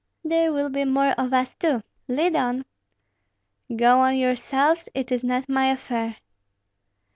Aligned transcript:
"There 0.23 0.51
will 0.51 0.69
be 0.69 0.83
more 0.83 1.11
of 1.11 1.31
us 1.31 1.53
too; 1.55 1.83
lead 2.07 2.35
on!" 2.35 2.65
"Go 3.75 3.99
on 3.99 4.17
yourselves; 4.17 4.89
it 4.95 5.11
is 5.11 5.23
not 5.23 5.47
my 5.47 5.67
affair." 5.67 6.15